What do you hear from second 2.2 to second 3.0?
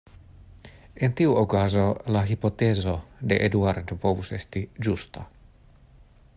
hipotezo